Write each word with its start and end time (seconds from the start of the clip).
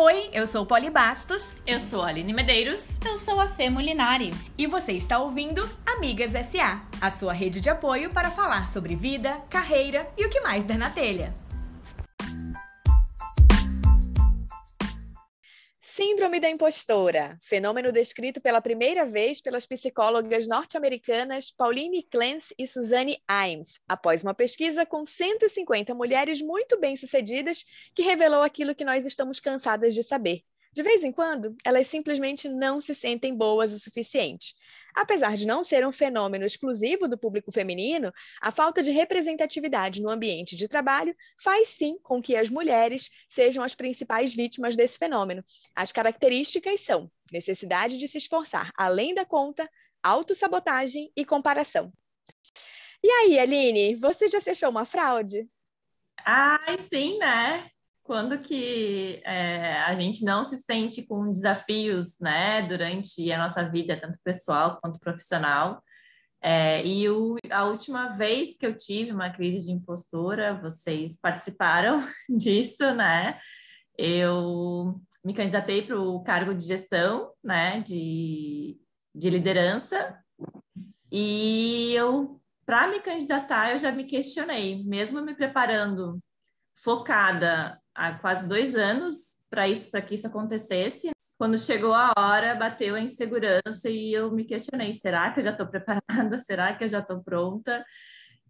Oi, 0.00 0.30
eu 0.32 0.46
sou 0.46 0.64
Poli 0.64 0.90
Bastos. 0.90 1.56
Eu 1.66 1.80
sou 1.80 2.02
a 2.02 2.06
Aline 2.06 2.32
Medeiros. 2.32 3.00
Eu 3.04 3.18
sou 3.18 3.40
a 3.40 3.48
Fê 3.48 3.68
Molinari. 3.68 4.32
E 4.56 4.64
você 4.64 4.92
está 4.92 5.18
ouvindo 5.18 5.68
Amigas 5.84 6.30
SA, 6.46 6.82
a 7.00 7.10
sua 7.10 7.32
rede 7.32 7.60
de 7.60 7.68
apoio 7.68 8.08
para 8.08 8.30
falar 8.30 8.68
sobre 8.68 8.94
vida, 8.94 9.38
carreira 9.50 10.08
e 10.16 10.24
o 10.24 10.30
que 10.30 10.40
mais 10.40 10.64
der 10.64 10.78
na 10.78 10.88
telha. 10.88 11.34
Síndrome 16.00 16.38
da 16.38 16.48
impostora, 16.48 17.36
fenômeno 17.42 17.90
descrito 17.90 18.40
pela 18.40 18.60
primeira 18.60 19.04
vez 19.04 19.40
pelas 19.40 19.66
psicólogas 19.66 20.46
norte-americanas 20.46 21.50
Pauline 21.50 22.04
Clance 22.04 22.54
e 22.56 22.68
Suzanne 22.68 23.20
Imes, 23.28 23.80
após 23.88 24.22
uma 24.22 24.32
pesquisa 24.32 24.86
com 24.86 25.04
150 25.04 25.92
mulheres 25.96 26.40
muito 26.40 26.78
bem-sucedidas 26.78 27.64
que 27.96 28.02
revelou 28.02 28.42
aquilo 28.42 28.76
que 28.76 28.84
nós 28.84 29.06
estamos 29.06 29.40
cansadas 29.40 29.92
de 29.92 30.04
saber. 30.04 30.44
De 30.72 30.82
vez 30.82 31.02
em 31.02 31.10
quando, 31.10 31.56
elas 31.64 31.86
simplesmente 31.86 32.48
não 32.48 32.80
se 32.80 32.94
sentem 32.94 33.34
boas 33.34 33.72
o 33.72 33.80
suficiente. 33.80 34.54
Apesar 34.94 35.36
de 35.36 35.46
não 35.46 35.62
ser 35.62 35.86
um 35.86 35.92
fenômeno 35.92 36.44
exclusivo 36.44 37.08
do 37.08 37.18
público 37.18 37.50
feminino, 37.50 38.12
a 38.40 38.50
falta 38.50 38.82
de 38.82 38.92
representatividade 38.92 40.02
no 40.02 40.10
ambiente 40.10 40.56
de 40.56 40.68
trabalho 40.68 41.16
faz 41.42 41.70
sim 41.70 41.98
com 42.02 42.20
que 42.20 42.36
as 42.36 42.50
mulheres 42.50 43.10
sejam 43.28 43.64
as 43.64 43.74
principais 43.74 44.34
vítimas 44.34 44.76
desse 44.76 44.98
fenômeno. 44.98 45.42
As 45.74 45.90
características 45.90 46.80
são 46.80 47.10
necessidade 47.32 47.96
de 47.96 48.06
se 48.06 48.18
esforçar 48.18 48.70
além 48.76 49.14
da 49.14 49.24
conta, 49.24 49.68
autossabotagem 50.02 51.10
e 51.16 51.24
comparação. 51.24 51.92
E 53.02 53.08
aí, 53.08 53.38
Aline, 53.38 53.94
você 53.94 54.28
já 54.28 54.40
se 54.40 54.50
achou 54.50 54.70
uma 54.70 54.84
fraude? 54.84 55.48
Ai, 56.24 56.76
sim, 56.78 57.18
né? 57.18 57.70
Quando 58.08 58.38
que 58.38 59.20
é, 59.22 59.74
a 59.82 59.94
gente 59.94 60.24
não 60.24 60.42
se 60.42 60.56
sente 60.56 61.06
com 61.06 61.30
desafios, 61.30 62.18
né, 62.18 62.62
durante 62.62 63.30
a 63.30 63.36
nossa 63.36 63.62
vida, 63.68 64.00
tanto 64.00 64.18
pessoal 64.24 64.78
quanto 64.80 64.98
profissional. 64.98 65.82
É, 66.40 66.82
e 66.86 67.06
o, 67.10 67.36
a 67.50 67.66
última 67.66 68.16
vez 68.16 68.56
que 68.56 68.64
eu 68.64 68.74
tive 68.74 69.12
uma 69.12 69.28
crise 69.28 69.66
de 69.66 69.72
impostura, 69.72 70.58
vocês 70.58 71.20
participaram 71.20 72.00
disso, 72.30 72.94
né? 72.94 73.38
Eu 73.98 74.98
me 75.22 75.34
candidatei 75.34 75.82
para 75.82 76.00
o 76.00 76.22
cargo 76.22 76.54
de 76.54 76.64
gestão, 76.64 77.30
né, 77.44 77.82
de, 77.82 78.78
de 79.14 79.28
liderança, 79.28 80.18
e 81.12 81.92
eu, 81.94 82.40
para 82.64 82.88
me 82.88 83.00
candidatar, 83.00 83.72
eu 83.72 83.78
já 83.78 83.92
me 83.92 84.04
questionei, 84.04 84.82
mesmo 84.84 85.20
me 85.20 85.34
preparando 85.34 86.18
focada 86.82 87.80
há 87.94 88.12
quase 88.14 88.46
dois 88.46 88.74
anos 88.74 89.36
para 89.50 89.68
isso, 89.68 89.90
para 89.90 90.02
que 90.02 90.14
isso 90.14 90.26
acontecesse. 90.26 91.10
Quando 91.38 91.56
chegou 91.56 91.94
a 91.94 92.12
hora, 92.18 92.54
bateu 92.54 92.94
a 92.94 93.00
insegurança 93.00 93.88
e 93.88 94.12
eu 94.12 94.30
me 94.32 94.44
questionei: 94.44 94.92
será 94.92 95.30
que 95.30 95.40
eu 95.40 95.44
já 95.44 95.50
estou 95.50 95.66
preparada? 95.66 96.02
Será 96.44 96.74
que 96.74 96.84
eu 96.84 96.88
já 96.88 96.98
estou 96.98 97.22
pronta? 97.22 97.84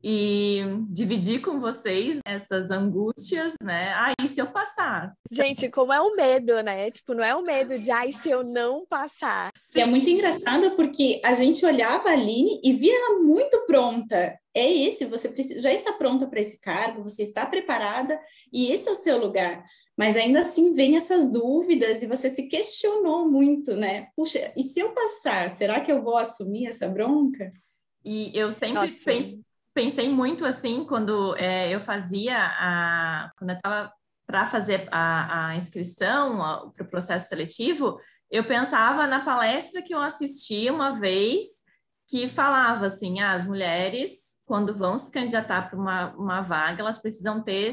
E 0.02 0.62
dividir 0.88 1.40
com 1.40 1.58
vocês 1.60 2.18
essas 2.24 2.70
angústias, 2.70 3.54
né? 3.62 3.92
Aí 3.94 4.14
ah, 4.20 4.26
se 4.26 4.40
eu 4.40 4.46
passar? 4.46 5.12
Gente, 5.30 5.68
como 5.70 5.92
é 5.92 6.00
o 6.00 6.14
medo, 6.14 6.62
né? 6.62 6.90
Tipo, 6.90 7.14
não 7.14 7.24
é 7.24 7.34
o 7.34 7.42
medo 7.42 7.78
de 7.78 7.90
ai 7.90 8.12
se 8.12 8.30
eu 8.30 8.44
não 8.44 8.86
passar. 8.86 9.52
Sim. 9.60 9.80
É 9.80 9.86
muito 9.86 10.08
engraçado 10.08 10.70
porque 10.76 11.20
a 11.24 11.34
gente 11.34 11.64
olhava 11.64 12.08
a 12.08 12.12
Aline 12.12 12.60
e 12.62 12.72
via 12.72 12.94
ela 12.94 13.18
muito 13.20 13.64
pronta. 13.66 14.38
É 14.54 14.72
esse, 14.72 15.04
você 15.04 15.28
precisa, 15.28 15.60
já 15.60 15.72
está 15.72 15.92
pronta 15.92 16.26
para 16.26 16.40
esse 16.40 16.60
cargo, 16.60 17.02
você 17.02 17.22
está 17.22 17.46
preparada 17.46 18.18
e 18.52 18.72
esse 18.72 18.88
é 18.88 18.92
o 18.92 18.96
seu 18.96 19.18
lugar. 19.18 19.64
Mas 19.96 20.16
ainda 20.16 20.40
assim 20.40 20.74
vem 20.74 20.96
essas 20.96 21.30
dúvidas 21.30 22.02
e 22.02 22.06
você 22.06 22.30
se 22.30 22.48
questionou 22.48 23.28
muito, 23.28 23.76
né? 23.76 24.08
Puxa, 24.14 24.52
e 24.56 24.62
se 24.62 24.78
eu 24.78 24.92
passar, 24.92 25.50
será 25.50 25.80
que 25.80 25.90
eu 25.90 26.02
vou 26.02 26.16
assumir 26.16 26.66
essa 26.66 26.88
bronca? 26.88 27.50
E 28.04 28.30
eu 28.32 28.50
sempre 28.52 28.90
penso, 29.04 29.40
pensei 29.78 30.08
muito 30.08 30.44
assim 30.44 30.84
quando 30.84 31.36
é, 31.36 31.72
eu 31.72 31.78
fazia 31.78 32.36
a. 32.36 33.30
Quando 33.38 33.50
eu 33.50 33.56
estava 33.56 33.92
para 34.26 34.48
fazer 34.48 34.88
a, 34.90 35.50
a 35.50 35.56
inscrição 35.56 36.72
para 36.74 36.84
o 36.84 36.90
processo 36.90 37.28
seletivo, 37.28 37.96
eu 38.28 38.42
pensava 38.42 39.06
na 39.06 39.24
palestra 39.24 39.80
que 39.80 39.94
eu 39.94 40.00
assisti 40.00 40.68
uma 40.68 40.98
vez 40.98 41.44
que 42.08 42.28
falava 42.28 42.86
assim: 42.86 43.20
ah, 43.20 43.34
as 43.34 43.44
mulheres, 43.44 44.36
quando 44.44 44.76
vão 44.76 44.98
se 44.98 45.12
candidatar 45.12 45.70
para 45.70 45.78
uma, 45.78 46.12
uma 46.16 46.40
vaga, 46.40 46.80
elas 46.80 46.98
precisam 46.98 47.40
ter 47.40 47.70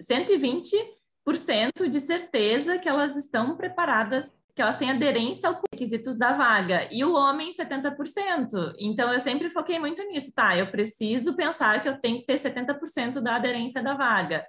120% 0.00 1.88
de 1.90 2.00
certeza 2.00 2.78
que 2.78 2.88
elas 2.88 3.16
estão 3.16 3.56
preparadas 3.56 4.32
que 4.58 4.62
elas 4.62 4.74
têm 4.74 4.90
aderência 4.90 5.48
aos 5.48 5.60
requisitos 5.72 6.18
da 6.18 6.32
vaga, 6.32 6.88
e 6.90 7.04
o 7.04 7.14
homem 7.14 7.52
70%. 7.52 8.72
Então, 8.76 9.12
eu 9.12 9.20
sempre 9.20 9.48
foquei 9.48 9.78
muito 9.78 10.02
nisso, 10.08 10.34
tá? 10.34 10.56
Eu 10.56 10.68
preciso 10.68 11.36
pensar 11.36 11.80
que 11.80 11.88
eu 11.88 12.00
tenho 12.00 12.18
que 12.18 12.26
ter 12.26 12.40
70% 12.40 13.20
da 13.20 13.36
aderência 13.36 13.80
da 13.80 13.94
vaga. 13.94 14.44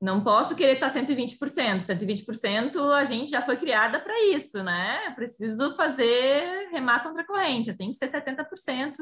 Não 0.00 0.24
posso 0.24 0.56
querer 0.56 0.76
estar 0.76 0.88
120%. 0.88 1.36
120% 1.36 2.90
a 2.90 3.04
gente 3.04 3.30
já 3.30 3.42
foi 3.42 3.58
criada 3.58 4.00
para 4.00 4.18
isso, 4.28 4.62
né? 4.62 5.08
Eu 5.08 5.14
preciso 5.14 5.76
fazer 5.76 6.70
remar 6.72 7.02
contra 7.02 7.20
a 7.20 7.26
corrente, 7.26 7.68
eu 7.68 7.76
tenho 7.76 7.92
que 7.92 7.98
ser 7.98 8.08
70%, 8.08 8.94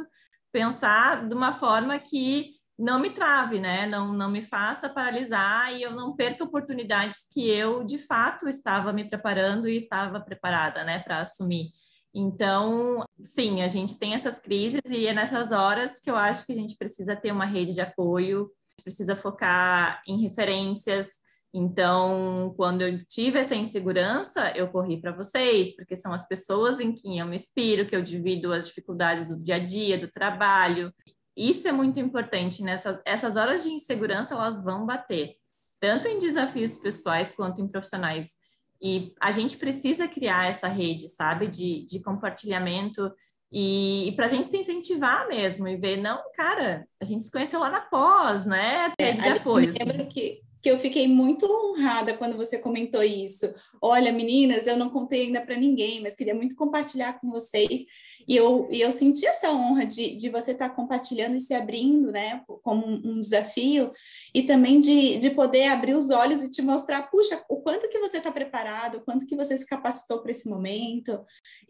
pensar 0.50 1.28
de 1.28 1.34
uma 1.36 1.52
forma 1.52 1.96
que 2.00 2.57
não 2.78 3.00
me 3.00 3.10
trave, 3.10 3.58
né? 3.58 3.86
Não, 3.86 4.12
não 4.12 4.30
me 4.30 4.40
faça 4.40 4.88
paralisar 4.88 5.74
e 5.74 5.82
eu 5.82 5.90
não 5.90 6.14
perca 6.14 6.44
oportunidades 6.44 7.26
que 7.30 7.48
eu, 7.50 7.82
de 7.82 7.98
fato, 7.98 8.48
estava 8.48 8.92
me 8.92 9.08
preparando 9.08 9.68
e 9.68 9.76
estava 9.76 10.20
preparada, 10.20 10.84
né, 10.84 11.00
para 11.00 11.18
assumir. 11.18 11.70
Então, 12.14 13.04
sim, 13.24 13.62
a 13.62 13.68
gente 13.68 13.98
tem 13.98 14.14
essas 14.14 14.38
crises 14.38 14.80
e 14.88 15.06
é 15.06 15.12
nessas 15.12 15.50
horas 15.52 15.98
que 15.98 16.10
eu 16.10 16.16
acho 16.16 16.46
que 16.46 16.52
a 16.52 16.56
gente 16.56 16.76
precisa 16.76 17.16
ter 17.16 17.32
uma 17.32 17.44
rede 17.44 17.74
de 17.74 17.80
apoio, 17.80 18.50
precisa 18.82 19.16
focar 19.16 20.00
em 20.06 20.22
referências. 20.22 21.18
Então, 21.52 22.54
quando 22.56 22.82
eu 22.82 23.04
tive 23.06 23.38
essa 23.38 23.54
insegurança, 23.54 24.52
eu 24.56 24.68
corri 24.68 25.00
para 25.00 25.12
vocês, 25.12 25.74
porque 25.74 25.96
são 25.96 26.12
as 26.12 26.26
pessoas 26.28 26.78
em 26.78 26.92
quem 26.92 27.18
eu 27.18 27.26
me 27.26 27.36
inspiro, 27.36 27.86
que 27.86 27.96
eu 27.96 28.02
divido 28.02 28.52
as 28.52 28.68
dificuldades 28.68 29.28
do 29.28 29.36
dia 29.36 29.56
a 29.56 29.58
dia, 29.58 29.98
do 29.98 30.08
trabalho. 30.08 30.92
Isso 31.38 31.68
é 31.68 31.72
muito 31.72 32.00
importante 32.00 32.64
nessas 32.64 33.00
essas 33.04 33.36
horas 33.36 33.62
de 33.62 33.70
insegurança, 33.70 34.34
elas 34.34 34.62
vão 34.62 34.84
bater, 34.84 35.36
tanto 35.78 36.08
em 36.08 36.18
desafios 36.18 36.76
pessoais 36.76 37.30
quanto 37.30 37.60
em 37.60 37.68
profissionais. 37.68 38.36
E 38.82 39.14
a 39.20 39.30
gente 39.30 39.56
precisa 39.56 40.08
criar 40.08 40.48
essa 40.48 40.66
rede, 40.66 41.08
sabe, 41.08 41.46
de, 41.46 41.86
de 41.86 42.00
compartilhamento 42.00 43.12
e, 43.50 44.08
e 44.08 44.12
para 44.12 44.26
a 44.26 44.28
gente 44.28 44.48
se 44.48 44.56
incentivar 44.56 45.26
mesmo 45.26 45.66
e 45.66 45.76
ver, 45.76 45.96
não, 45.96 46.20
cara, 46.34 46.86
a 47.00 47.04
gente 47.04 47.24
se 47.24 47.30
conheceu 47.30 47.60
lá 47.60 47.70
na 47.70 47.80
pós, 47.80 48.44
né? 48.44 48.92
É, 48.98 49.12
de 49.12 49.28
apoio. 49.28 49.72
Lembra 49.78 50.02
assim. 50.02 50.08
que, 50.08 50.42
que 50.60 50.70
eu 50.70 50.78
fiquei 50.78 51.08
muito 51.08 51.46
honrada 51.46 52.14
quando 52.14 52.36
você 52.36 52.58
comentou 52.58 53.02
isso. 53.02 53.52
Olha, 53.80 54.12
meninas, 54.12 54.66
eu 54.66 54.76
não 54.76 54.90
contei 54.90 55.26
ainda 55.26 55.40
para 55.40 55.56
ninguém, 55.56 56.02
mas 56.02 56.14
queria 56.14 56.34
muito 56.34 56.54
compartilhar 56.54 57.18
com 57.20 57.30
vocês 57.30 57.84
e 58.28 58.36
eu, 58.36 58.68
e 58.70 58.82
eu 58.82 58.92
senti 58.92 59.26
essa 59.26 59.50
honra 59.50 59.86
de, 59.86 60.14
de 60.16 60.28
você 60.28 60.52
estar 60.52 60.68
tá 60.68 60.74
compartilhando 60.74 61.34
e 61.34 61.40
se 61.40 61.54
abrindo, 61.54 62.12
né, 62.12 62.44
como 62.62 62.86
um, 62.86 63.00
um, 63.02 63.20
desafio, 63.20 63.90
e 64.34 64.42
também 64.42 64.82
de, 64.82 65.18
de 65.18 65.30
poder 65.30 65.68
abrir 65.68 65.94
os 65.94 66.10
olhos 66.10 66.42
e 66.42 66.50
te 66.50 66.60
mostrar, 66.60 67.10
puxa, 67.10 67.42
o 67.48 67.62
quanto 67.62 67.88
que 67.88 67.98
você 67.98 68.18
está 68.18 68.30
preparado, 68.30 68.96
o 68.98 69.00
quanto 69.00 69.26
que 69.26 69.34
você 69.34 69.56
se 69.56 69.66
capacitou 69.66 70.20
para 70.20 70.30
esse 70.30 70.46
momento, 70.46 71.18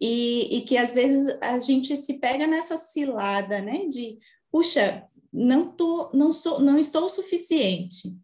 e, 0.01 0.57
e 0.57 0.63
que 0.63 0.77
às 0.77 0.91
vezes 0.93 1.29
a 1.41 1.61
gente 1.61 1.97
se 1.97 2.19
pega 2.19 2.45
nessa 2.45 2.77
cilada, 2.77 3.61
né, 3.61 3.87
de, 3.87 4.19
puxa, 4.51 5.07
não, 5.33 5.65
tô, 5.65 6.11
não, 6.13 6.33
sou, 6.33 6.59
não 6.59 6.77
estou 6.77 7.05
o 7.05 7.11
suficiente. 7.11 8.19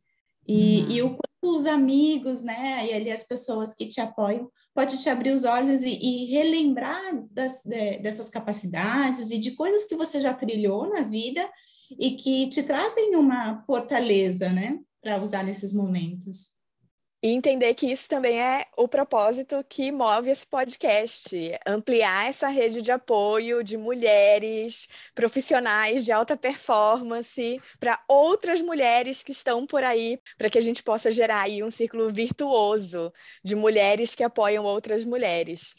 E, 0.46 0.80
uhum. 0.80 0.90
e 0.90 1.02
o 1.02 1.10
quanto 1.10 1.56
os 1.56 1.66
amigos, 1.66 2.42
né, 2.42 2.84
e 2.88 2.92
ali 2.92 3.12
as 3.12 3.22
pessoas 3.22 3.74
que 3.74 3.86
te 3.86 4.00
apoiam, 4.00 4.50
pode 4.74 5.00
te 5.00 5.08
abrir 5.08 5.32
os 5.32 5.44
olhos 5.44 5.82
e, 5.84 5.90
e 5.90 6.26
relembrar 6.26 7.00
das, 7.30 7.62
de, 7.64 7.98
dessas 7.98 8.28
capacidades 8.28 9.30
e 9.30 9.38
de 9.38 9.52
coisas 9.52 9.84
que 9.84 9.94
você 9.94 10.20
já 10.20 10.34
trilhou 10.34 10.88
na 10.88 11.02
vida 11.02 11.48
e 11.98 12.16
que 12.16 12.48
te 12.48 12.62
trazem 12.62 13.14
uma 13.14 13.62
fortaleza, 13.66 14.50
né, 14.50 14.80
para 15.00 15.22
usar 15.22 15.44
nesses 15.44 15.72
momentos. 15.72 16.53
E 17.24 17.28
entender 17.28 17.72
que 17.72 17.90
isso 17.90 18.06
também 18.06 18.38
é 18.38 18.66
o 18.76 18.86
propósito 18.86 19.64
que 19.66 19.90
move 19.90 20.30
esse 20.30 20.46
podcast, 20.46 21.34
ampliar 21.66 22.28
essa 22.28 22.48
rede 22.48 22.82
de 22.82 22.92
apoio 22.92 23.64
de 23.64 23.78
mulheres 23.78 24.90
profissionais 25.14 26.04
de 26.04 26.12
alta 26.12 26.36
performance 26.36 27.58
para 27.80 27.98
outras 28.06 28.60
mulheres 28.60 29.22
que 29.22 29.32
estão 29.32 29.66
por 29.66 29.82
aí, 29.82 30.20
para 30.36 30.50
que 30.50 30.58
a 30.58 30.60
gente 30.60 30.82
possa 30.82 31.10
gerar 31.10 31.40
aí 31.40 31.62
um 31.62 31.70
círculo 31.70 32.10
virtuoso 32.10 33.10
de 33.42 33.54
mulheres 33.54 34.14
que 34.14 34.22
apoiam 34.22 34.62
outras 34.66 35.02
mulheres. 35.02 35.74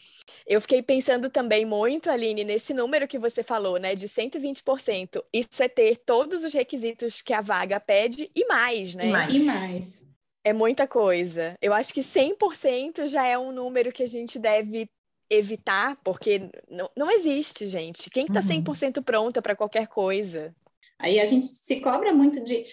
Eu 0.48 0.60
fiquei 0.60 0.82
pensando 0.82 1.30
também 1.30 1.64
muito, 1.64 2.10
Aline, 2.10 2.44
nesse 2.44 2.74
número 2.74 3.08
que 3.08 3.20
você 3.20 3.44
falou, 3.44 3.78
né, 3.78 3.94
de 3.94 4.10
120%. 4.10 5.24
Isso 5.32 5.62
é 5.62 5.68
ter 5.68 5.98
todos 5.98 6.44
os 6.44 6.54
requisitos 6.54 7.22
que 7.22 7.34
a 7.34 7.42
vaga 7.42 7.80
pede 7.80 8.32
e 8.36 8.48
mais, 8.48 8.96
né? 8.96 9.10
E 9.10 9.12
mais. 9.12 9.36
E 9.36 9.40
mais. 9.42 10.15
É 10.46 10.54
muita 10.54 10.88
coisa. 10.88 11.58
Eu 11.60 11.74
acho 11.74 11.92
que 11.92 12.02
100% 12.02 13.08
já 13.08 13.26
é 13.26 13.36
um 13.36 13.52
número 13.52 13.92
que 13.92 14.04
a 14.04 14.08
gente 14.08 14.38
deve 14.38 14.88
evitar, 15.28 15.98
porque 16.04 16.52
não, 16.70 16.88
não 16.96 17.12
existe, 17.12 17.66
gente. 17.66 18.12
Quem 18.12 18.28
está 18.28 18.42
uhum. 18.42 18.64
100% 18.64 19.04
pronta 19.04 19.42
para 19.42 19.56
qualquer 19.56 19.88
coisa? 19.88 20.56
Aí 21.00 21.20
a 21.20 21.26
gente 21.26 21.48
se 21.48 21.80
cobra 21.82 22.14
muito 22.14 22.44
de 22.44 22.64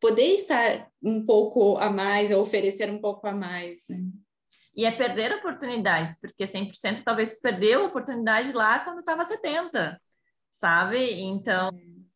poder 0.00 0.34
estar 0.34 0.88
um 1.02 1.26
pouco 1.26 1.76
a 1.78 1.90
mais, 1.90 2.30
ou 2.30 2.42
oferecer 2.42 2.88
um 2.88 3.00
pouco 3.00 3.26
a 3.26 3.32
mais, 3.32 3.86
né? 3.90 3.98
E 4.76 4.84
é 4.84 4.92
perder 4.92 5.32
oportunidades, 5.32 6.20
porque 6.20 6.46
100% 6.46 7.02
talvez 7.02 7.40
perdeu 7.40 7.82
a 7.82 7.86
oportunidade 7.86 8.52
lá 8.52 8.78
quando 8.78 9.00
estava 9.00 9.24
70%, 9.24 9.96
sabe? 10.52 11.20
Então, 11.22 11.70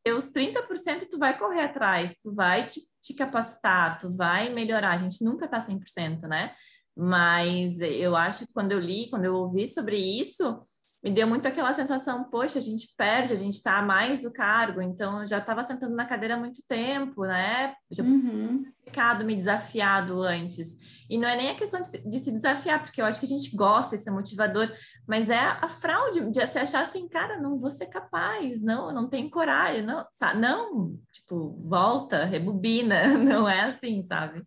é. 0.05 0.12
os 0.12 0.29
30% 0.31 1.08
tu 1.11 1.19
vai 1.19 1.38
correr 1.38 1.62
atrás, 1.62 2.17
tu 2.23 2.35
vai 2.35 2.64
te, 2.67 2.81
te 3.00 3.14
capacitar, 3.14 3.99
tu 3.99 4.14
vai 4.14 4.49
melhorar. 4.49 4.93
A 4.93 4.99
gente 4.99 5.25
nunca 5.25 5.44
está 5.44 5.61
100%, 5.61 6.23
né? 6.29 6.55
Mas 6.97 7.81
eu 7.81 8.17
acho 8.17 8.47
que 8.47 8.52
quando 8.52 8.73
eu 8.73 8.79
li, 8.79 9.08
quando 9.08 9.25
eu 9.25 9.35
ouvi 9.35 9.67
sobre 9.67 9.97
isso, 9.97 10.61
me 11.02 11.11
deu 11.11 11.26
muito 11.26 11.49
aquela 11.49 11.73
sensação, 11.73 12.25
poxa, 12.25 12.58
a 12.58 12.62
gente 12.62 12.93
perde, 12.94 13.32
a 13.32 13.37
gente 13.37 13.55
está 13.55 13.79
a 13.79 13.82
mais 13.82 14.20
do 14.20 14.31
cargo, 14.31 14.82
então 14.82 15.23
eu 15.23 15.26
já 15.26 15.38
estava 15.38 15.64
sentando 15.64 15.97
na 15.97 16.05
cadeira 16.05 16.35
há 16.35 16.38
muito 16.38 16.61
tempo, 16.69 17.25
né? 17.25 17.75
Já 17.91 18.02
uhum. 18.02 18.64
ficado 18.85 19.25
me 19.25 19.35
desafiado 19.35 20.23
antes. 20.23 20.76
E 21.08 21.17
não 21.17 21.26
é 21.26 21.37
nem 21.37 21.50
a 21.50 21.55
questão 21.55 21.81
de 21.81 21.87
se, 21.87 22.06
de 22.06 22.19
se, 22.19 22.31
desafiar, 22.31 22.82
porque 22.82 23.00
eu 23.00 23.06
acho 23.06 23.19
que 23.19 23.25
a 23.25 23.29
gente 23.29 23.56
gosta, 23.56 23.94
esse 23.94 24.11
é 24.11 24.12
motivador, 24.12 24.70
mas 25.08 25.31
é 25.31 25.38
a 25.38 25.69
fraude 25.69 26.31
de 26.31 26.47
se 26.47 26.58
achar 26.58 26.82
assim, 26.82 27.08
cara, 27.08 27.41
não 27.41 27.58
vou 27.58 27.70
ser 27.70 27.87
capaz, 27.87 28.62
não, 28.62 28.93
não 28.93 29.08
tenho 29.08 29.31
coragem, 29.31 29.82
não, 29.82 30.06
sabe? 30.12 30.38
Não, 30.38 30.99
tipo, 31.11 31.58
volta, 31.67 32.26
rebobina, 32.26 33.17
não 33.17 33.49
é 33.49 33.62
assim, 33.62 34.02
sabe? 34.02 34.43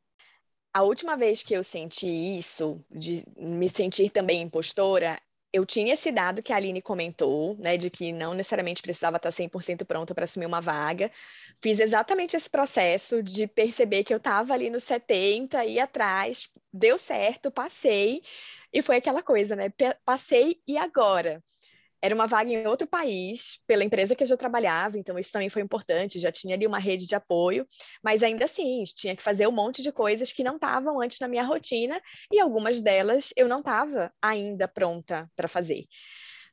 A 0.72 0.84
última 0.84 1.16
vez 1.16 1.42
que 1.42 1.56
eu 1.56 1.64
senti 1.64 2.08
isso, 2.38 2.84
de 2.92 3.24
me 3.38 3.70
sentir 3.70 4.10
também 4.10 4.42
impostora, 4.42 5.20
eu 5.54 5.66
tinha 5.66 5.94
esse 5.94 6.12
dado 6.12 6.42
que 6.44 6.52
a 6.52 6.56
Aline 6.58 6.82
comentou, 6.82 7.56
né, 7.58 7.78
de 7.78 7.90
que 7.90 8.12
não 8.12 8.34
necessariamente 8.34 8.82
precisava 8.82 9.18
estar 9.18 9.32
100% 9.32 9.86
pronta 9.86 10.14
para 10.16 10.26
assumir 10.26 10.48
uma 10.48 10.60
vaga. 10.62 11.12
Fiz 11.62 11.80
exatamente 11.80 12.36
esse 12.36 12.50
processo 12.50 13.22
de 13.24 13.48
perceber 13.48 14.04
que 14.04 14.14
eu 14.14 14.18
estava 14.18 14.54
ali 14.54 14.70
no 14.70 14.80
70 14.82 15.64
e 15.66 15.80
atrás, 15.80 16.50
deu 16.74 16.98
certo, 16.98 17.52
passei, 17.52 18.22
e 18.74 18.82
foi 18.82 18.98
aquela 18.98 19.22
coisa, 19.24 19.56
né? 19.56 19.72
Passei 20.06 20.62
e 20.68 20.78
agora? 20.78 21.44
Era 22.04 22.14
uma 22.14 22.28
vaga 22.28 22.52
em 22.52 22.68
outro 22.68 22.86
país, 22.86 23.60
pela 23.66 23.82
empresa 23.82 24.14
que 24.14 24.24
eu 24.24 24.28
já 24.28 24.36
trabalhava, 24.36 24.98
então 24.98 25.18
isso 25.18 25.32
também 25.32 25.50
foi 25.50 25.62
importante, 25.62 26.20
já 26.20 26.34
tinha 26.34 26.54
ali 26.54 26.68
uma 26.68 26.78
rede 26.78 27.08
de 27.08 27.16
apoio, 27.16 27.66
mas 28.04 28.22
ainda 28.22 28.44
assim, 28.44 28.84
tinha 28.84 29.16
que 29.16 29.24
fazer 29.24 29.48
um 29.48 29.54
monte 29.54 29.82
de 29.82 29.90
coisas 29.90 30.34
que 30.34 30.44
não 30.44 30.56
estavam 30.56 31.00
antes 31.00 31.18
na 31.22 31.30
minha 31.30 31.46
rotina, 31.46 32.02
e 32.30 32.42
algumas 32.42 32.82
delas 32.82 33.30
eu 33.38 33.48
não 33.48 33.60
estava 33.60 34.12
ainda 34.22 34.68
pronta 34.68 35.32
para 35.34 35.48
fazer. 35.48 35.86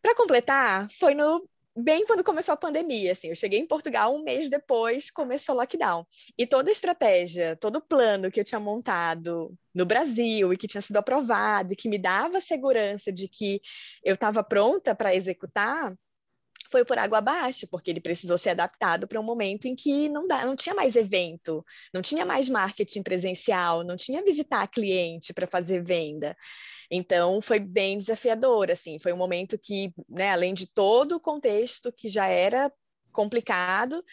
Para 0.00 0.14
completar, 0.14 0.86
foi 1.00 1.16
no 1.16 1.49
bem 1.76 2.04
quando 2.06 2.24
começou 2.24 2.52
a 2.52 2.56
pandemia, 2.56 3.12
assim, 3.12 3.28
eu 3.28 3.36
cheguei 3.36 3.58
em 3.58 3.66
Portugal 3.66 4.14
um 4.14 4.22
mês 4.22 4.48
depois 4.48 5.10
começou 5.10 5.54
o 5.54 5.58
lockdown. 5.58 6.06
E 6.36 6.46
toda 6.46 6.70
a 6.70 6.72
estratégia, 6.72 7.56
todo 7.56 7.76
o 7.76 7.82
plano 7.82 8.30
que 8.30 8.40
eu 8.40 8.44
tinha 8.44 8.60
montado 8.60 9.56
no 9.74 9.86
Brasil 9.86 10.52
e 10.52 10.56
que 10.56 10.66
tinha 10.66 10.80
sido 10.80 10.96
aprovado 10.96 11.72
e 11.72 11.76
que 11.76 11.88
me 11.88 11.98
dava 11.98 12.40
segurança 12.40 13.12
de 13.12 13.28
que 13.28 13.60
eu 14.04 14.14
estava 14.14 14.42
pronta 14.42 14.94
para 14.94 15.14
executar, 15.14 15.94
foi 16.70 16.84
por 16.84 16.98
água 16.98 17.18
abaixo, 17.18 17.66
porque 17.68 17.90
ele 17.90 18.00
precisou 18.00 18.38
ser 18.38 18.50
adaptado 18.50 19.08
para 19.08 19.20
um 19.20 19.24
momento 19.24 19.66
em 19.66 19.74
que 19.74 20.08
não, 20.08 20.26
dá, 20.26 20.46
não 20.46 20.54
tinha 20.54 20.74
mais 20.74 20.96
evento, 20.96 21.64
não 21.92 22.00
tinha 22.00 22.24
mais 22.24 22.48
marketing 22.48 23.02
presencial, 23.02 23.82
não 23.82 23.96
tinha 23.96 24.22
visitar 24.22 24.66
cliente 24.68 25.32
para 25.32 25.46
fazer 25.46 25.82
venda. 25.82 26.36
Então, 26.90 27.40
foi 27.40 27.60
bem 27.60 27.98
desafiador, 27.98 28.70
assim, 28.70 28.98
foi 28.98 29.12
um 29.12 29.16
momento 29.16 29.58
que, 29.58 29.92
né, 30.08 30.30
além 30.30 30.54
de 30.54 30.66
todo 30.66 31.16
o 31.16 31.20
contexto 31.20 31.92
que 31.92 32.08
já 32.08 32.26
era 32.26 32.72
complicado, 33.10 34.04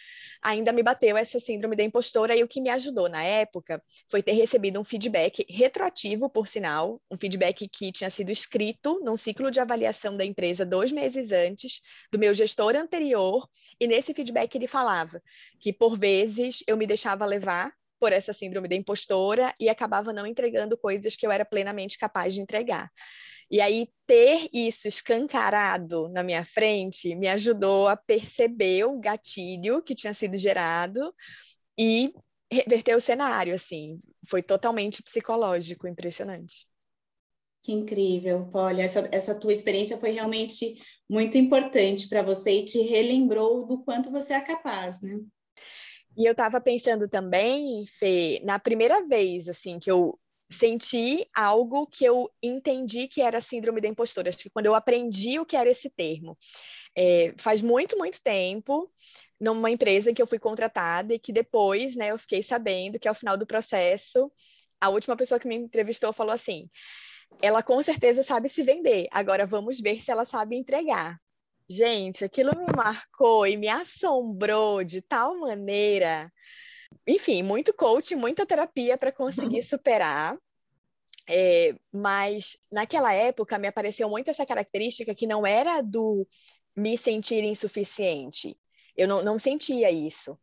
ainda 0.42 0.72
me 0.72 0.82
bateu 0.82 1.16
essa 1.16 1.38
síndrome 1.38 1.76
da 1.76 1.82
impostora 1.82 2.36
e 2.36 2.42
o 2.42 2.48
que 2.48 2.60
me 2.60 2.70
ajudou 2.70 3.08
na 3.08 3.22
época 3.22 3.82
foi 4.08 4.22
ter 4.22 4.32
recebido 4.32 4.80
um 4.80 4.84
feedback 4.84 5.46
retroativo, 5.48 6.28
por 6.28 6.46
sinal, 6.46 7.00
um 7.10 7.16
feedback 7.16 7.68
que 7.68 7.92
tinha 7.92 8.10
sido 8.10 8.30
escrito 8.30 9.00
num 9.02 9.16
ciclo 9.16 9.50
de 9.50 9.60
avaliação 9.60 10.16
da 10.16 10.24
empresa 10.24 10.64
dois 10.64 10.92
meses 10.92 11.32
antes 11.32 11.80
do 12.10 12.18
meu 12.18 12.34
gestor 12.34 12.76
anterior, 12.76 13.48
e 13.80 13.86
nesse 13.86 14.12
feedback 14.12 14.54
ele 14.54 14.66
falava 14.66 15.22
que 15.60 15.72
por 15.72 15.98
vezes 15.98 16.62
eu 16.66 16.76
me 16.76 16.86
deixava 16.86 17.24
levar 17.24 17.72
por 17.98 18.12
essa 18.12 18.32
síndrome 18.32 18.68
da 18.68 18.74
impostora 18.74 19.54
e 19.58 19.68
acabava 19.68 20.12
não 20.12 20.26
entregando 20.26 20.76
coisas 20.78 21.16
que 21.16 21.26
eu 21.26 21.32
era 21.32 21.44
plenamente 21.44 21.98
capaz 21.98 22.34
de 22.34 22.40
entregar. 22.40 22.90
E 23.50 23.60
aí, 23.60 23.88
ter 24.06 24.48
isso 24.52 24.86
escancarado 24.86 26.08
na 26.08 26.22
minha 26.22 26.44
frente 26.44 27.14
me 27.14 27.28
ajudou 27.28 27.88
a 27.88 27.96
perceber 27.96 28.84
o 28.84 28.98
gatilho 28.98 29.82
que 29.82 29.94
tinha 29.94 30.12
sido 30.12 30.36
gerado 30.36 31.14
e 31.78 32.12
reverter 32.52 32.94
o 32.94 33.00
cenário, 33.00 33.54
assim. 33.54 34.00
Foi 34.26 34.42
totalmente 34.42 35.02
psicológico, 35.02 35.88
impressionante. 35.88 36.66
Que 37.62 37.72
incrível, 37.72 38.50
Olha, 38.52 38.82
essa, 38.82 39.08
essa 39.10 39.34
tua 39.34 39.52
experiência 39.52 39.98
foi 39.98 40.10
realmente 40.10 40.76
muito 41.08 41.38
importante 41.38 42.08
para 42.08 42.22
você 42.22 42.60
e 42.60 42.64
te 42.64 42.80
relembrou 42.82 43.66
do 43.66 43.82
quanto 43.82 44.10
você 44.10 44.34
é 44.34 44.40
capaz, 44.40 45.00
né? 45.02 45.18
E 46.18 46.26
eu 46.26 46.32
estava 46.32 46.60
pensando 46.60 47.08
também, 47.08 47.86
Fê, 47.86 48.40
na 48.44 48.58
primeira 48.58 49.06
vez, 49.06 49.48
assim, 49.48 49.78
que 49.78 49.90
eu 49.90 50.18
senti 50.50 51.28
algo 51.32 51.86
que 51.86 52.04
eu 52.04 52.28
entendi 52.42 53.06
que 53.06 53.20
era 53.22 53.40
síndrome 53.40 53.80
da 53.80 53.86
impostora. 53.86 54.28
Acho 54.28 54.38
que 54.38 54.50
quando 54.50 54.66
eu 54.66 54.74
aprendi 54.74 55.38
o 55.38 55.46
que 55.46 55.56
era 55.56 55.70
esse 55.70 55.88
termo, 55.88 56.36
é, 56.96 57.34
faz 57.38 57.62
muito, 57.62 57.96
muito 57.96 58.20
tempo, 58.20 58.90
numa 59.40 59.70
empresa 59.70 60.10
em 60.10 60.14
que 60.14 60.22
eu 60.22 60.26
fui 60.26 60.40
contratada 60.40 61.14
e 61.14 61.18
que 61.20 61.32
depois, 61.32 61.94
né, 61.94 62.10
eu 62.10 62.18
fiquei 62.18 62.42
sabendo 62.42 62.98
que 62.98 63.06
ao 63.06 63.14
final 63.14 63.36
do 63.36 63.46
processo, 63.46 64.32
a 64.80 64.88
última 64.88 65.16
pessoa 65.16 65.38
que 65.38 65.46
me 65.46 65.54
entrevistou 65.56 66.12
falou 66.12 66.32
assim: 66.32 66.68
ela 67.42 67.62
com 67.62 67.82
certeza 67.82 68.22
sabe 68.22 68.48
se 68.48 68.62
vender, 68.62 69.08
agora 69.12 69.46
vamos 69.46 69.80
ver 69.80 70.02
se 70.02 70.10
ela 70.10 70.24
sabe 70.24 70.56
entregar. 70.56 71.20
Gente, 71.68 72.24
aquilo 72.24 72.56
me 72.56 72.66
marcou 72.74 73.46
e 73.46 73.56
me 73.56 73.68
assombrou 73.68 74.82
de 74.82 75.02
tal 75.02 75.38
maneira 75.38 76.32
enfim, 77.06 77.42
muito 77.42 77.72
coaching, 77.72 78.16
muita 78.16 78.46
terapia 78.46 78.98
para 78.98 79.12
conseguir 79.12 79.62
superar. 79.62 80.36
É, 81.30 81.74
mas 81.92 82.56
naquela 82.70 83.12
época 83.12 83.58
me 83.58 83.68
apareceu 83.68 84.08
muito 84.08 84.30
essa 84.30 84.46
característica 84.46 85.14
que 85.14 85.26
não 85.26 85.46
era 85.46 85.82
do 85.82 86.26
me 86.76 86.96
sentir 86.96 87.44
insuficiente. 87.44 88.56
Eu 88.96 89.06
não, 89.06 89.22
não 89.22 89.38
sentia 89.38 89.90
isso. 89.90 90.38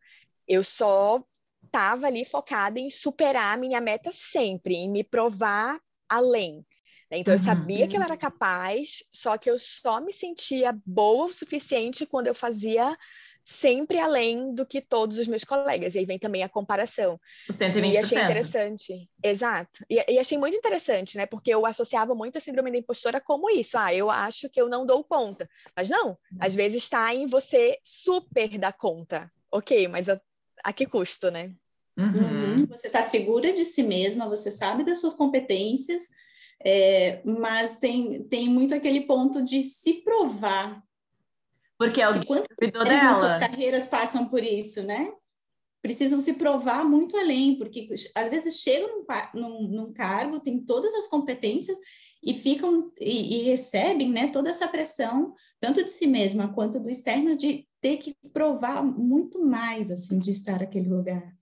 Eu 0.47 0.63
só 0.63 1.23
estava 1.63 2.07
ali 2.07 2.23
focada 2.23 2.79
em 2.79 2.89
superar 2.89 3.55
a 3.55 3.57
minha 3.57 3.81
meta 3.81 4.11
sempre, 4.13 4.75
em 4.75 4.89
me 4.89 5.03
provar 5.03 5.79
além. 6.07 6.65
Então, 7.11 7.33
eu 7.33 7.39
sabia 7.39 7.87
que 7.87 7.95
eu 7.95 8.01
era 8.01 8.17
capaz, 8.17 9.03
só 9.13 9.37
que 9.37 9.49
eu 9.49 9.57
só 9.59 10.01
me 10.01 10.11
sentia 10.11 10.75
boa 10.85 11.25
o 11.25 11.33
suficiente 11.33 12.05
quando 12.05 12.27
eu 12.27 12.35
fazia 12.35 12.97
sempre 13.45 13.99
além 13.99 14.55
do 14.55 14.65
que 14.65 14.81
todos 14.81 15.19
os 15.19 15.27
meus 15.27 15.43
colegas. 15.43 15.93
E 15.93 15.99
aí 15.99 16.05
vem 16.05 16.17
também 16.17 16.41
a 16.41 16.49
comparação. 16.49 17.19
O 17.47 17.53
120%. 17.53 17.93
E 17.93 17.97
achei 17.97 18.17
interessante. 18.17 19.09
Exato. 19.23 19.85
E, 19.87 20.13
e, 20.13 20.17
achei 20.17 20.37
muito 20.37 20.57
interessante, 20.57 21.15
né? 21.15 21.27
Porque 21.27 21.53
eu 21.53 21.63
associava 21.65 22.15
muito 22.15 22.39
a 22.39 22.41
síndrome 22.41 22.71
da 22.71 22.79
impostora 22.79 23.21
como 23.21 23.49
isso. 23.49 23.77
Ah, 23.77 23.93
eu 23.93 24.09
acho 24.09 24.49
que 24.49 24.59
eu 24.59 24.67
não 24.67 24.85
dou 24.85 25.03
conta. 25.03 25.47
Mas 25.77 25.87
não, 25.87 26.17
às 26.39 26.53
uhum. 26.53 26.57
vezes 26.57 26.83
está 26.83 27.13
em 27.13 27.27
você 27.27 27.77
super 27.83 28.57
dar 28.57 28.73
conta. 28.73 29.31
Ok, 29.51 29.87
mas 29.87 30.09
a, 30.09 30.19
a 30.63 30.73
que 30.73 30.87
custo, 30.87 31.29
né? 31.29 31.53
Uhum. 31.97 32.55
Uhum. 32.57 32.65
Você 32.65 32.87
está 32.87 33.03
segura 33.03 33.53
de 33.53 33.63
si 33.63 33.83
mesma, 33.83 34.27
você 34.27 34.49
sabe 34.49 34.83
das 34.83 34.99
suas 34.99 35.13
competências, 35.13 36.09
é, 36.63 37.21
mas 37.25 37.77
tem, 37.77 38.23
tem 38.23 38.49
muito 38.49 38.73
aquele 38.73 39.01
ponto 39.01 39.43
de 39.43 39.61
se 39.61 40.03
provar 40.03 40.83
porque 41.77 42.01
alguém 42.01 42.23
cuidou 42.25 42.83
dela. 42.85 43.03
nas 43.03 43.17
suas 43.17 43.39
carreiras 43.39 43.85
passam 43.85 44.27
por 44.27 44.41
isso, 44.41 44.81
né? 44.83 45.11
Precisam 45.81 46.19
se 46.19 46.33
provar 46.33 46.83
muito 46.83 47.15
além, 47.17 47.57
porque 47.57 47.87
às 48.15 48.29
vezes 48.29 48.59
chegam 48.59 49.03
num, 49.33 49.41
num, 49.41 49.67
num 49.67 49.93
cargo, 49.93 50.39
têm 50.39 50.59
todas 50.59 50.95
as 50.95 51.07
competências 51.07 51.77
e 52.23 52.33
ficam 52.33 52.91
e, 52.99 53.39
e, 53.39 53.43
recebem 53.43 54.09
né, 54.09 54.27
toda 54.29 54.49
essa 54.49 54.67
pressão, 54.67 55.35
tanto 55.59 55.83
de 55.83 55.91
si 55.91 56.07
mesma 56.07 56.51
quanto 56.53 56.79
do 56.79 56.89
externo, 56.89 57.35
de 57.35 57.67
ter 57.79 57.97
que 57.97 58.15
provar 58.33 58.83
muito 58.83 59.45
mais 59.45 59.91
assim 59.91 60.17
de 60.17 60.31
estar 60.31 60.59
naquele 60.59 60.89
lugar. 60.89 61.35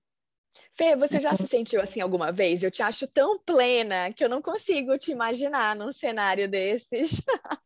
Fê, 0.75 0.95
você 0.95 1.19
já 1.19 1.35
se 1.35 1.47
sentiu 1.47 1.81
assim 1.81 2.01
alguma 2.01 2.31
vez? 2.31 2.63
Eu 2.63 2.71
te 2.71 2.81
acho 2.81 3.07
tão 3.07 3.39
plena 3.39 4.11
que 4.11 4.23
eu 4.23 4.29
não 4.29 4.41
consigo 4.41 4.97
te 4.97 5.11
imaginar 5.11 5.75
num 5.75 5.93
cenário 5.93 6.47
desses. 6.47 7.21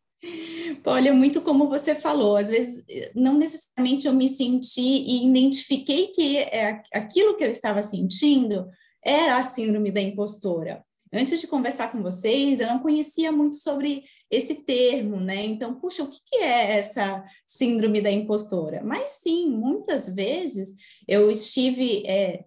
Olha, 0.85 1.13
muito 1.13 1.41
como 1.41 1.69
você 1.69 1.93
falou, 1.93 2.37
às 2.37 2.49
vezes 2.49 2.83
não 3.13 3.37
necessariamente 3.37 4.07
eu 4.07 4.13
me 4.13 4.27
senti 4.27 4.81
e 4.81 5.27
identifiquei 5.27 6.07
que 6.07 6.37
é 6.37 6.81
aquilo 6.93 7.35
que 7.37 7.43
eu 7.43 7.51
estava 7.51 7.83
sentindo 7.83 8.67
era 9.03 9.37
a 9.37 9.43
síndrome 9.43 9.91
da 9.91 10.01
impostora. 10.01 10.83
Antes 11.17 11.41
de 11.41 11.47
conversar 11.47 11.91
com 11.91 12.01
vocês, 12.01 12.59
eu 12.59 12.67
não 12.67 12.79
conhecia 12.79 13.31
muito 13.31 13.57
sobre 13.57 14.03
esse 14.29 14.63
termo, 14.63 15.19
né? 15.19 15.43
Então, 15.45 15.75
puxa, 15.75 16.03
o 16.03 16.07
que, 16.07 16.19
que 16.25 16.35
é 16.37 16.77
essa 16.77 17.23
síndrome 17.45 18.01
da 18.01 18.11
impostora? 18.11 18.83
Mas 18.83 19.09
sim, 19.11 19.49
muitas 19.49 20.13
vezes 20.13 20.75
eu 21.07 21.31
estive, 21.31 22.05
é, 22.05 22.43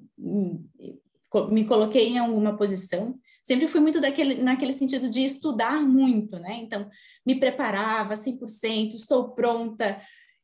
me 1.51 1.65
coloquei 1.65 2.09
em 2.09 2.19
alguma 2.19 2.57
posição, 2.57 3.19
sempre 3.43 3.67
fui 3.67 3.81
muito 3.81 4.01
daquele, 4.01 4.35
naquele 4.35 4.73
sentido 4.73 5.11
de 5.11 5.25
estudar 5.25 5.83
muito, 5.83 6.39
né? 6.39 6.61
Então, 6.63 6.89
me 7.27 7.35
preparava 7.35 8.15
100%, 8.15 8.95
estou 8.95 9.31
pronta, 9.31 10.01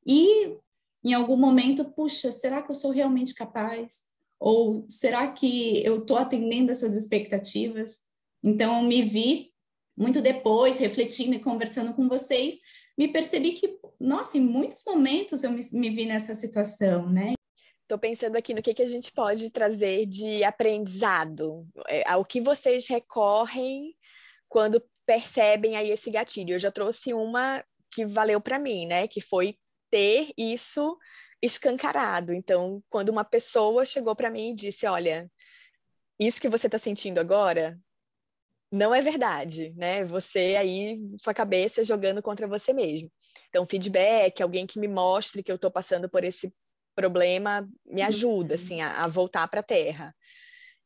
e 0.07 0.57
em 1.05 1.15
algum 1.15 1.37
momento, 1.37 1.85
puxa, 1.85 2.33
será 2.33 2.63
que 2.63 2.71
eu 2.71 2.75
sou 2.75 2.91
realmente 2.91 3.35
capaz? 3.35 4.03
Ou 4.41 4.85
será 4.89 5.31
que 5.31 5.85
eu 5.85 5.99
estou 5.99 6.17
atendendo 6.17 6.71
essas 6.71 6.95
expectativas? 6.95 8.01
Então, 8.47 8.81
me 8.81 9.03
vi 9.03 9.53
muito 9.97 10.23
depois, 10.23 10.79
refletindo 10.79 11.35
e 11.35 11.41
conversando 11.41 11.93
com 11.93 12.09
vocês, 12.09 12.61
me 12.97 13.09
percebi 13.09 13.55
que, 13.55 13.77
nossa, 13.99 14.39
em 14.39 14.41
muitos 14.41 14.85
momentos 14.87 15.43
eu 15.43 15.51
me, 15.51 15.61
me 15.73 15.91
vi 15.91 16.07
nessa 16.07 16.33
situação, 16.33 17.11
né? 17.11 17.33
Estou 17.83 17.99
pensando 17.99 18.37
aqui 18.37 18.55
no 18.55 18.63
que, 18.63 18.73
que 18.73 18.83
a 18.83 18.87
gente 18.87 19.11
pode 19.11 19.51
trazer 19.51 20.07
de 20.07 20.45
aprendizado, 20.45 21.67
é, 21.89 22.09
ao 22.09 22.25
que 22.25 22.41
vocês 22.41 22.87
recorrem 22.87 23.97
quando 24.49 24.81
percebem 25.05 25.77
aí 25.77 25.91
esse 25.91 26.09
gatilho. 26.09 26.55
Eu 26.55 26.59
já 26.61 26.71
trouxe 26.71 27.13
uma 27.13 27.65
que 27.91 28.07
valeu 28.07 28.41
para 28.41 28.61
mim, 28.61 28.87
né? 28.87 29.09
Que 29.09 29.21
foi 29.21 29.59
ter 29.91 30.33
isso 30.39 30.97
escancarado. 31.43 32.33
Então, 32.33 32.81
quando 32.89 33.09
uma 33.09 33.25
pessoa 33.25 33.85
chegou 33.85 34.15
para 34.15 34.31
mim 34.31 34.51
e 34.51 34.55
disse: 34.55 34.87
Olha, 34.87 35.29
isso 36.19 36.41
que 36.41 36.49
você 36.49 36.69
está 36.69 36.79
sentindo 36.79 37.19
agora 37.19 37.77
não 38.71 38.95
é 38.95 39.01
verdade, 39.01 39.73
né? 39.77 40.05
Você 40.05 40.57
aí, 40.59 41.01
sua 41.19 41.33
cabeça 41.33 41.85
jogando 41.85 42.23
contra 42.23 42.47
você 42.47 42.73
mesmo. 42.73 43.11
Então, 43.49 43.67
feedback, 43.67 44.43
alguém 44.43 44.67
que 44.67 44.79
me 44.79 44.89
mostre 44.89 45.43
que 45.43 45.51
eu 45.51 45.57
estou 45.57 45.71
passando 45.71 46.09
por 46.09 46.25
esse 46.25 46.53
problema, 46.95 47.69
me 47.85 48.03
ajuda, 48.03 48.55
uhum. 48.55 48.61
assim, 48.61 48.81
a, 48.81 49.03
a 49.03 49.07
voltar 49.07 49.47
para 49.49 49.61
a 49.61 49.63
terra. 49.63 50.15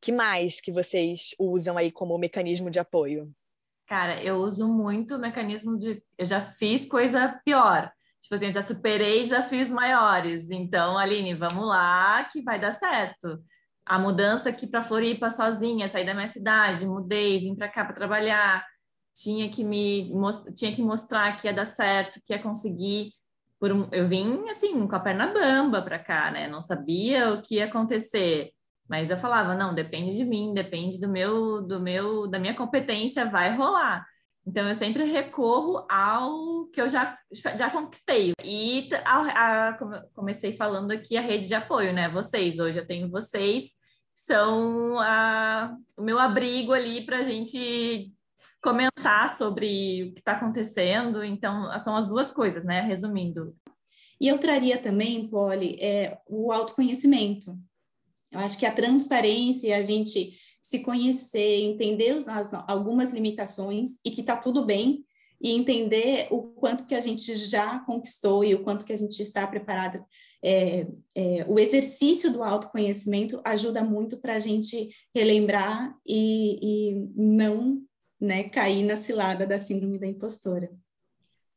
que 0.00 0.12
mais 0.12 0.60
que 0.60 0.72
vocês 0.72 1.34
usam 1.38 1.76
aí 1.76 1.90
como 1.92 2.18
mecanismo 2.18 2.70
de 2.70 2.78
apoio? 2.78 3.32
Cara, 3.86 4.22
eu 4.22 4.36
uso 4.36 4.68
muito 4.68 5.16
o 5.16 5.18
mecanismo 5.18 5.78
de... 5.78 6.02
Eu 6.16 6.26
já 6.26 6.40
fiz 6.52 6.84
coisa 6.84 7.40
pior. 7.44 7.92
Tipo 8.20 8.34
assim, 8.34 8.46
eu 8.46 8.52
já 8.52 8.62
superei 8.62 9.24
desafios 9.24 9.68
maiores. 9.68 10.50
Então, 10.50 10.96
Aline, 10.96 11.34
vamos 11.34 11.66
lá 11.66 12.24
que 12.24 12.42
vai 12.42 12.58
dar 12.58 12.72
certo. 12.72 13.42
A 13.86 13.98
mudança 13.98 14.48
aqui 14.48 14.66
para 14.66 14.82
Floripa 14.82 15.30
sozinha, 15.30 15.88
sair 15.88 16.04
da 16.04 16.14
minha 16.14 16.28
cidade, 16.28 16.86
mudei, 16.86 17.38
vim 17.40 17.54
para 17.54 17.68
cá 17.68 17.84
para 17.84 17.94
trabalhar, 17.94 18.64
tinha 19.14 19.48
que 19.50 19.64
me 19.64 20.12
tinha 20.54 20.74
que 20.74 20.82
mostrar 20.82 21.36
que 21.36 21.46
ia 21.46 21.52
dar 21.52 21.66
certo, 21.66 22.20
que 22.24 22.32
ia 22.32 22.42
conseguir. 22.42 23.12
Por 23.58 23.72
um, 23.72 23.88
eu 23.92 24.06
vim 24.08 24.48
assim 24.48 24.86
com 24.86 24.96
a 24.96 25.00
perna 25.00 25.26
bamba 25.32 25.82
para 25.82 25.98
cá, 25.98 26.30
né? 26.30 26.48
Não 26.48 26.60
sabia 26.60 27.32
o 27.32 27.42
que 27.42 27.56
ia 27.56 27.66
acontecer, 27.66 28.50
mas 28.88 29.10
eu 29.10 29.18
falava 29.18 29.54
não, 29.54 29.74
depende 29.74 30.16
de 30.16 30.24
mim, 30.24 30.54
depende 30.54 30.98
do 30.98 31.08
meu 31.08 31.62
do 31.62 31.80
meu 31.80 32.26
da 32.26 32.38
minha 32.38 32.54
competência, 32.54 33.26
vai 33.26 33.56
rolar. 33.56 34.06
Então, 34.50 34.68
eu 34.68 34.74
sempre 34.74 35.04
recorro 35.04 35.86
ao 35.88 36.66
que 36.72 36.80
eu 36.80 36.88
já, 36.88 37.16
já 37.32 37.70
conquistei. 37.70 38.32
E 38.42 38.88
a, 39.04 39.68
a, 39.68 39.78
comecei 40.12 40.56
falando 40.56 40.90
aqui 40.90 41.16
a 41.16 41.20
rede 41.20 41.46
de 41.46 41.54
apoio, 41.54 41.92
né? 41.92 42.08
Vocês, 42.08 42.58
hoje 42.58 42.78
eu 42.78 42.84
tenho 42.84 43.08
vocês, 43.08 43.74
são 44.12 44.98
a, 44.98 45.72
o 45.96 46.02
meu 46.02 46.18
abrigo 46.18 46.72
ali 46.72 47.06
para 47.06 47.18
a 47.18 47.22
gente 47.22 48.08
comentar 48.60 49.32
sobre 49.36 50.08
o 50.10 50.14
que 50.14 50.18
está 50.18 50.32
acontecendo. 50.32 51.22
Então, 51.22 51.78
são 51.78 51.94
as 51.94 52.08
duas 52.08 52.32
coisas, 52.32 52.64
né? 52.64 52.80
Resumindo. 52.80 53.54
E 54.20 54.26
eu 54.26 54.36
traria 54.36 54.78
também, 54.78 55.28
Polly, 55.28 55.76
é, 55.80 56.18
o 56.26 56.50
autoconhecimento. 56.50 57.56
Eu 58.32 58.40
acho 58.40 58.58
que 58.58 58.66
a 58.66 58.74
transparência, 58.74 59.76
a 59.76 59.82
gente 59.82 60.39
se 60.60 60.80
conhecer, 60.80 61.62
entender 61.62 62.16
as, 62.28 62.52
algumas 62.68 63.10
limitações 63.10 63.98
e 64.04 64.10
que 64.10 64.20
está 64.20 64.36
tudo 64.36 64.64
bem, 64.64 65.04
e 65.40 65.52
entender 65.52 66.28
o 66.30 66.42
quanto 66.42 66.86
que 66.86 66.94
a 66.94 67.00
gente 67.00 67.34
já 67.34 67.78
conquistou 67.80 68.44
e 68.44 68.54
o 68.54 68.62
quanto 68.62 68.84
que 68.84 68.92
a 68.92 68.98
gente 68.98 69.20
está 69.20 69.46
preparado. 69.46 70.04
É, 70.42 70.86
é, 71.14 71.44
o 71.48 71.58
exercício 71.58 72.32
do 72.32 72.42
autoconhecimento 72.42 73.40
ajuda 73.44 73.82
muito 73.82 74.18
para 74.18 74.36
a 74.36 74.38
gente 74.38 74.90
relembrar 75.14 75.94
e, 76.06 76.58
e 76.62 77.08
não 77.14 77.82
né, 78.20 78.44
cair 78.44 78.84
na 78.84 78.96
cilada 78.96 79.46
da 79.46 79.56
síndrome 79.56 79.98
da 79.98 80.06
impostora. 80.06 80.70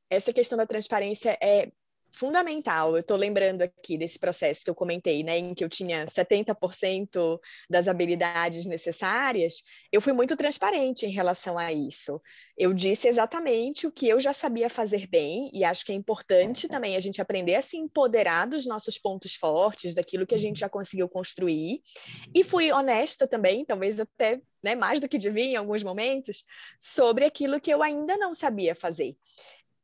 Essa 0.10 0.31
questão 0.31 0.57
da 0.57 0.65
transparência 0.65 1.38
é 1.41 1.72
fundamental. 2.13 2.96
Eu 2.96 3.01
estou 3.01 3.17
lembrando 3.17 3.63
aqui 3.63 3.98
desse 3.98 4.20
processo 4.20 4.63
que 4.63 4.70
eu 4.70 4.75
comentei, 4.75 5.24
né, 5.24 5.38
em 5.38 5.53
que 5.53 5.63
eu 5.63 5.70
tinha 5.70 6.05
70% 6.05 7.39
das 7.70 7.88
habilidades 7.88 8.65
necessárias, 8.65 9.63
eu 9.91 10.00
fui 10.00 10.13
muito 10.13 10.38
transparente 10.38 11.05
em 11.05 11.10
relação 11.10 11.58
a 11.58 11.74
isso. 11.74 12.22
Eu 12.55 12.72
disse 12.74 13.08
exatamente 13.08 13.88
o 13.88 13.91
que 13.91 14.08
eu 14.08 14.20
já 14.20 14.32
sabia 14.32 14.70
fazer 14.70 15.08
bem, 15.08 15.50
e 15.51 15.63
acho 15.63 15.84
que 15.84 15.91
é 15.91 15.96
importante 15.96 16.67
também 16.67 16.96
a 16.96 17.00
gente 17.00 17.22
aprender 17.22 17.55
a 17.55 17.62
se 17.62 17.77
empoderar 17.77 18.46
dos 18.46 18.65
nossos 18.65 19.00
pontos 19.00 19.34
fortes, 19.34 19.96
daquilo 19.96 20.27
que 20.27 20.36
a 20.36 20.39
gente 20.39 20.60
já 20.60 20.70
conseguiu 20.70 21.10
construir. 21.10 21.82
E 22.34 22.43
fui 22.43 22.72
honesta 22.72 23.27
também, 23.27 23.65
talvez 23.65 24.00
até 24.00 24.39
né, 24.63 24.75
mais 24.75 25.00
do 25.00 25.10
que 25.10 25.17
devia 25.17 25.46
em 25.46 25.55
alguns 25.55 25.84
momentos, 25.84 26.46
sobre 26.79 27.25
aquilo 27.25 27.60
que 27.60 27.74
eu 27.74 27.82
ainda 27.82 28.17
não 28.17 28.34
sabia 28.34 28.75
fazer. 28.75 29.17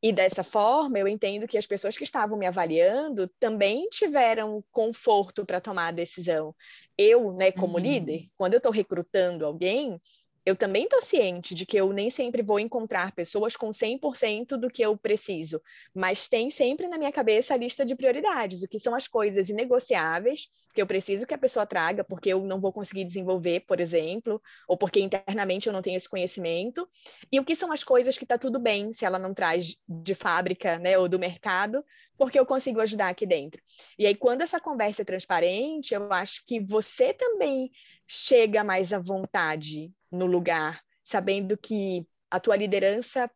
E 0.01 0.13
dessa 0.13 0.44
forma, 0.44 0.98
eu 0.98 1.08
entendo 1.08 1.48
que 1.48 1.58
as 1.58 1.68
pessoas 1.68 1.98
que 1.98 2.03
estavam 2.06 2.38
me 2.38 2.46
avaliando 2.46 3.27
também 3.39 3.88
tiveram 3.89 4.63
conforto 4.72 5.46
para 5.46 5.60
tomar 5.60 5.88
a 5.88 5.91
decisão. 5.91 6.56
Eu, 6.98 7.34
né, 7.34 7.51
como 7.51 7.74
uhum. 7.74 7.84
líder, 7.84 8.29
quando 8.38 8.53
eu 8.53 8.60
estou 8.60 8.72
recrutando 8.72 9.46
alguém, 9.46 10.00
eu 10.46 10.55
também 10.55 10.84
estou 10.84 11.01
ciente 11.01 11.53
de 11.53 11.65
que 11.65 11.77
eu 11.77 11.91
nem 11.91 12.10
sempre 12.10 12.41
vou 12.41 12.60
encontrar 12.60 13.12
pessoas 13.12 13.55
com 13.55 13.69
100% 13.69 14.58
do 14.58 14.69
que 14.69 14.81
eu 14.81 14.98
preciso, 14.98 15.62
mas 15.93 16.27
tem 16.27 16.50
sempre 16.50 16.88
na 16.88 16.98
minha 16.98 17.12
cabeça 17.12 17.53
a 17.53 17.58
lista 17.58 17.86
de 17.86 17.96
prioridades, 17.96 18.63
o 18.63 18.67
que 18.67 18.79
são 18.79 18.96
as 18.96 19.08
coisas 19.08 19.50
inegociáveis 19.50 20.48
que 20.74 20.81
eu 20.81 20.88
preciso 20.88 21.25
que 21.27 21.34
a 21.34 21.38
pessoa 21.38 21.65
traga, 21.65 22.03
porque 22.03 22.29
eu 22.29 22.43
não 22.43 22.60
vou 22.60 22.72
conseguir 22.72 23.03
desenvolver, 23.03 23.62
por 23.62 23.79
exemplo, 23.79 24.41
ou 24.67 24.77
porque 24.77 25.00
internamente 25.00 25.67
eu 25.67 25.74
não 25.74 25.81
tenho 25.81 25.98
esse 25.98 26.10
conhecimento, 26.10 26.88
e 27.31 27.39
o 27.39 27.46
que 27.46 27.55
são 27.55 27.72
as 27.72 27.84
coisas 27.84 28.17
que 28.17 28.24
está 28.24 28.38
tudo 28.38 28.60
bem 28.60 28.91
se 28.93 29.05
ela 29.05 29.19
não 29.19 29.34
traz 29.34 29.75
de 29.88 30.15
fábrica, 30.15 30.77
né, 30.77 30.98
ou 30.98 31.08
do 31.08 31.19
mercado, 31.19 31.84
porque 32.17 32.39
eu 32.39 32.46
consigo 32.46 32.81
ajudar 32.81 33.10
aqui 33.10 33.25
dentro. 33.25 33.62
E 33.98 34.05
aí, 34.05 34.13
quando 34.13 34.41
essa 34.41 34.60
conversa 34.60 35.01
é 35.01 35.05
transparente, 35.05 35.93
eu 35.93 36.12
acho 36.12 36.46
que 36.46 36.60
você 36.60 37.13
também 37.13 37.72
chega 38.05 38.63
mais 38.63 38.91
à 38.91 39.00
vontade 39.00 39.91
no 40.12 40.25
lugar, 40.25 40.82
sabendo 41.04 41.58
que 41.58 42.08
a 42.30 42.39
tua 42.39 42.56
liderança 42.56 43.30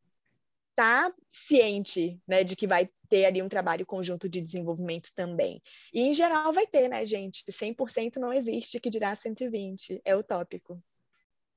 está 0.70 1.14
ciente 1.32 2.20
né, 2.28 2.44
de 2.44 2.56
que 2.56 2.68
vai 2.68 2.90
ter 3.08 3.26
ali 3.26 3.42
um 3.42 3.50
trabalho 3.50 3.86
conjunto 3.86 4.28
de 4.28 4.42
desenvolvimento 4.42 5.10
também. 5.14 5.62
E, 5.94 6.02
em 6.02 6.14
geral, 6.14 6.52
vai 6.52 6.66
ter, 6.66 6.90
né, 6.90 7.06
gente? 7.06 7.44
100% 7.48 8.20
não 8.20 8.34
existe, 8.34 8.80
que 8.80 8.90
dirá 8.90 9.16
120%. 9.16 10.02
É 10.04 10.16
utópico. 10.16 10.82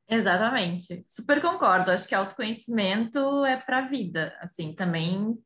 Exatamente. 0.08 1.04
Super 1.08 1.40
concordo. 1.40 1.90
Acho 1.90 2.06
que 2.06 2.14
autoconhecimento 2.14 3.44
é 3.44 3.56
para 3.56 3.78
a 3.78 3.88
vida. 3.88 4.36
Assim, 4.40 4.74
também 4.74 5.36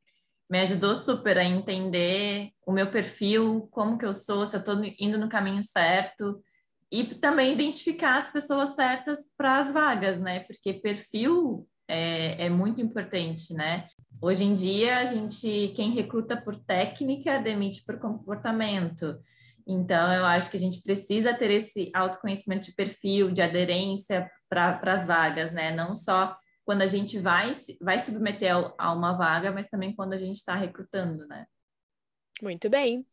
me 0.49 0.61
ajudou 0.61 0.97
super 0.97 1.39
a 1.39 1.45
entender 1.45 2.51
o 2.67 2.73
meu 2.73 2.91
perfil, 2.91 3.69
como 3.71 3.97
que 3.97 4.05
eu 4.05 4.13
sou, 4.13 4.45
se 4.45 4.57
eu 4.57 4.61
estou 4.61 4.83
indo 4.99 5.17
no 5.17 5.29
caminho 5.29 5.63
certo 5.63 6.43
e 6.91 7.05
também 7.05 7.53
identificar 7.53 8.19
as 8.19 8.29
pessoas 8.29 8.75
certas 8.75 9.21
para 9.37 9.59
as 9.59 9.73
vagas, 9.73 10.21
né? 10.21 10.41
Porque 10.41 10.75
perfil 10.75 11.69
é, 11.87 12.47
é, 12.47 12.51
muito 12.51 12.81
importante, 12.81 13.55
né? 13.55 13.87
Hoje 14.21 14.45
em 14.45 14.55
dia, 14.55 14.99
a 14.99 15.05
gente, 15.05 15.73
quem 15.75 15.91
recruta 15.93 16.37
por 16.37 16.57
técnica, 16.57 17.39
demite 17.39 17.85
por 17.85 17.99
comportamento. 17.99 19.19
Então, 19.67 20.13
eu 20.13 20.25
acho 20.27 20.51
que 20.51 20.57
a 20.57 20.61
gente 20.61 20.83
precisa 20.83 21.33
ter 21.33 21.51
esse 21.51 21.91
autoconhecimento 21.95 22.67
de 22.67 22.75
perfil, 22.75 23.31
de 23.31 23.41
aderência 23.41 24.29
para 24.49 24.81
as 24.83 25.07
vagas, 25.07 25.53
né? 25.53 25.71
Não 25.71 25.95
só 25.95 26.37
quando 26.65 26.83
a 26.83 26.87
gente 26.87 27.19
vai, 27.19 27.53
vai 27.81 27.99
submeter 27.99 28.53
a 28.79 28.93
uma 28.93 29.13
vaga, 29.17 29.53
mas 29.53 29.69
também 29.69 29.95
quando 29.95 30.13
a 30.13 30.19
gente 30.19 30.37
está 30.37 30.55
recrutando, 30.55 31.27
né? 31.27 31.47
Muito 32.43 32.69
bem. 32.71 33.05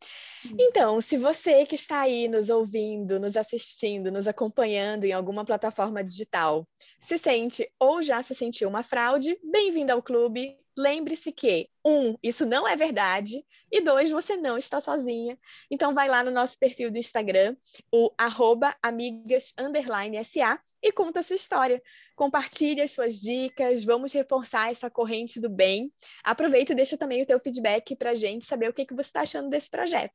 Então, 0.58 1.00
se 1.00 1.16
você 1.16 1.66
que 1.66 1.74
está 1.74 2.00
aí 2.00 2.28
nos 2.28 2.48
ouvindo, 2.48 3.18
nos 3.18 3.36
assistindo, 3.36 4.10
nos 4.10 4.26
acompanhando 4.26 5.04
em 5.04 5.12
alguma 5.12 5.44
plataforma 5.44 6.02
digital, 6.02 6.66
se 7.00 7.18
sente 7.18 7.70
ou 7.78 8.02
já 8.02 8.22
se 8.22 8.34
sentiu 8.34 8.68
uma 8.68 8.82
fraude, 8.82 9.38
bem-vindo 9.42 9.92
ao 9.92 10.02
clube. 10.02 10.56
Lembre-se 10.78 11.32
que, 11.32 11.68
um, 11.84 12.14
isso 12.22 12.46
não 12.46 12.66
é 12.66 12.76
verdade, 12.76 13.44
e 13.70 13.80
dois, 13.80 14.10
você 14.10 14.36
não 14.36 14.56
está 14.56 14.80
sozinha. 14.80 15.36
Então 15.70 15.92
vai 15.92 16.08
lá 16.08 16.22
no 16.22 16.30
nosso 16.30 16.58
perfil 16.58 16.90
do 16.90 16.98
Instagram, 16.98 17.56
o 17.92 18.10
arroba 18.16 18.74
amigas_sa, 18.82 20.60
e 20.80 20.92
conta 20.92 21.20
a 21.20 21.22
sua 21.24 21.36
história. 21.36 21.82
Compartilhe 22.14 22.80
as 22.80 22.92
suas 22.92 23.20
dicas, 23.20 23.84
vamos 23.84 24.12
reforçar 24.12 24.70
essa 24.70 24.88
corrente 24.88 25.40
do 25.40 25.48
bem. 25.48 25.92
Aproveita 26.22 26.72
e 26.72 26.76
deixa 26.76 26.96
também 26.96 27.22
o 27.22 27.26
teu 27.26 27.40
feedback 27.40 27.96
para 27.96 28.10
a 28.10 28.14
gente 28.14 28.44
saber 28.44 28.70
o 28.70 28.72
que, 28.72 28.86
que 28.86 28.94
você 28.94 29.08
está 29.08 29.22
achando 29.22 29.48
desse 29.48 29.68
projeto. 29.68 30.14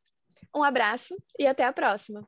Um 0.55 0.63
abraço 0.63 1.15
e 1.37 1.45
até 1.45 1.65
a 1.65 1.73
próxima! 1.73 2.25